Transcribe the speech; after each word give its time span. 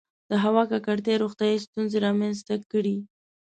•د 0.29 0.33
هوا 0.43 0.63
ککړتیا 0.71 1.15
روغتیایي 1.23 1.59
ستونزې 1.65 1.97
رامنځته 2.05 2.55
کړې. 2.71 2.97